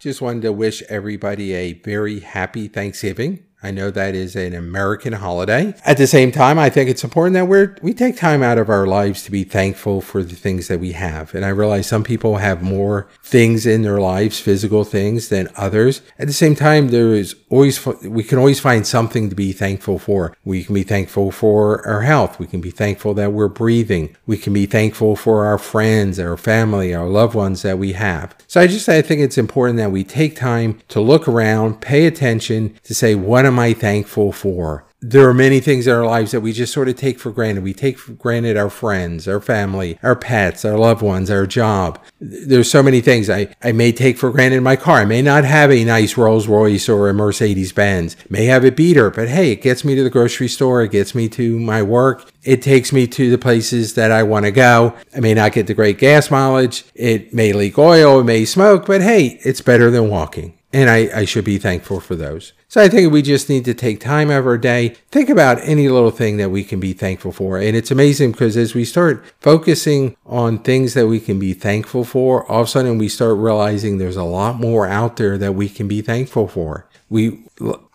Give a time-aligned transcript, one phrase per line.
[0.00, 3.42] Just wanted to wish everybody a very happy Thanksgiving.
[3.60, 5.74] I know that is an American holiday.
[5.84, 8.68] At the same time, I think it's important that we're, we take time out of
[8.68, 11.34] our lives to be thankful for the things that we have.
[11.34, 16.02] And I realize some people have more things in their lives, physical things than others.
[16.20, 19.98] At the same time, there is always, we can always find something to be thankful
[19.98, 20.36] for.
[20.44, 22.38] We can be thankful for our health.
[22.38, 24.16] We can be thankful that we're breathing.
[24.24, 28.36] We can be thankful for our friends, our family, our loved ones that we have.
[28.46, 32.06] So I just, I think it's important that we take time to look around, pay
[32.06, 34.84] attention to say, what am I thankful for?
[35.00, 37.62] There are many things in our lives that we just sort of take for granted.
[37.62, 42.00] We take for granted our friends, our family, our pets, our loved ones, our job.
[42.20, 44.96] There's so many things I, I may take for granted my car.
[44.96, 48.16] I may not have a nice Rolls Royce or a Mercedes Benz.
[48.28, 50.82] May have a beater, but hey, it gets me to the grocery store.
[50.82, 52.28] It gets me to my work.
[52.42, 54.96] It takes me to the places that I want to go.
[55.14, 56.84] I may not get the great gas mileage.
[56.96, 58.18] It may leak oil.
[58.18, 60.58] It may smoke, but hey, it's better than walking.
[60.72, 62.52] And I, I should be thankful for those.
[62.70, 65.58] So I think we just need to take time out of our day, think about
[65.62, 67.56] any little thing that we can be thankful for.
[67.56, 72.04] And it's amazing because as we start focusing on things that we can be thankful
[72.04, 75.54] for, all of a sudden we start realizing there's a lot more out there that
[75.54, 76.88] we can be thankful for.
[77.08, 77.44] We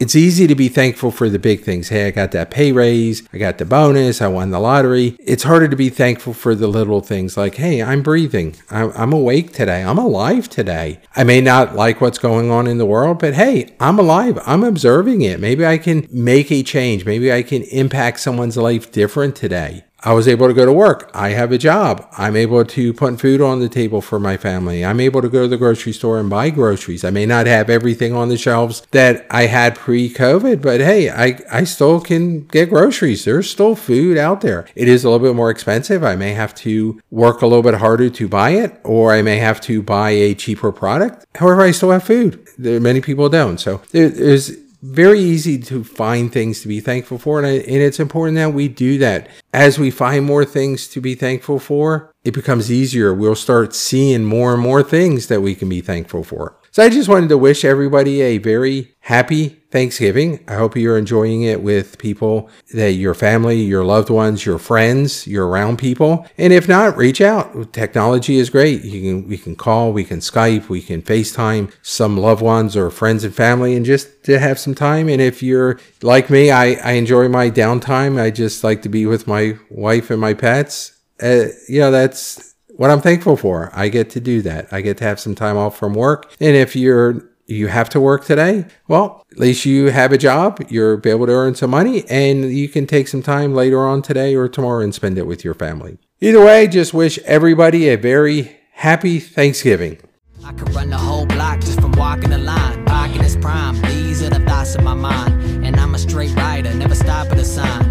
[0.00, 1.88] it's easy to be thankful for the big things.
[1.88, 3.28] Hey, I got that pay raise.
[3.32, 4.22] I got the bonus.
[4.22, 5.16] I won the lottery.
[5.18, 8.54] It's harder to be thankful for the little things like, hey, I'm breathing.
[8.70, 9.82] I'm, I'm, awake today.
[9.82, 11.00] I'm alive today.
[11.16, 14.38] I may not like what's going on in the world, but hey, I'm alive.
[14.46, 15.40] I'm observing it.
[15.40, 17.04] Maybe I can make a change.
[17.04, 19.84] Maybe I can impact someone's life different today.
[20.00, 21.10] I was able to go to work.
[21.12, 22.08] I have a job.
[22.16, 24.84] I'm able to put food on the table for my family.
[24.84, 27.04] I'm able to go to the grocery store and buy groceries.
[27.04, 31.10] I may not have everything on the shelves that I had pre COVID, but hey,
[31.10, 33.24] I, I still can get groceries.
[33.24, 34.66] There's still food out there.
[34.76, 36.04] It is a little bit more expensive.
[36.04, 39.38] I may have to work a little bit harder to buy it, or I may
[39.38, 41.26] have to buy a cheaper product.
[41.34, 42.46] However, I still have food.
[42.56, 43.58] There, many people don't.
[43.58, 44.52] So there, there's
[44.82, 47.38] very easy to find things to be thankful for.
[47.38, 49.28] And, I, and it's important that we do that.
[49.52, 53.12] As we find more things to be thankful for, it becomes easier.
[53.12, 56.56] We'll start seeing more and more things that we can be thankful for.
[56.70, 60.44] So I just wanted to wish everybody a very happy Thanksgiving.
[60.48, 65.26] I hope you're enjoying it with people that your family, your loved ones, your friends,
[65.26, 66.26] your around people.
[66.38, 67.72] And if not, reach out.
[67.72, 68.84] Technology is great.
[68.84, 72.90] You can we can call, we can Skype, we can FaceTime some loved ones or
[72.90, 75.08] friends and family and just to have some time.
[75.08, 78.20] And if you're like me, I, I enjoy my downtime.
[78.20, 80.92] I just like to be with my wife and my pets.
[81.20, 83.70] Uh, you know, that's what I'm thankful for.
[83.74, 84.72] I get to do that.
[84.72, 86.32] I get to have some time off from work.
[86.40, 90.62] And if you're you have to work today, well, at least you have a job.
[90.68, 94.34] You're able to earn some money and you can take some time later on today
[94.34, 95.98] or tomorrow and spend it with your family.
[96.20, 99.98] Either way, just wish everybody a very happy Thanksgiving.
[100.44, 102.84] I could run the whole block just from walking the line.
[103.20, 103.80] Is prime.
[103.82, 105.64] These are the thoughts in my mind.
[105.64, 107.87] And I'm a straight rider, never stop at a sign.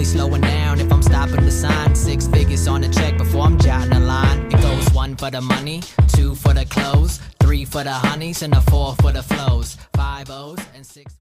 [0.00, 1.94] Only slowing down if I'm stopping the sign.
[1.94, 4.46] Six figures on the check before I'm jotting a line.
[4.46, 8.54] It goes one for the money, two for the clothes, three for the honeys, and
[8.54, 9.76] a four for the flows.
[9.92, 11.14] Five O's and six.